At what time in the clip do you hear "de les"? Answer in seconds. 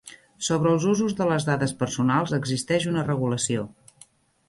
1.19-1.45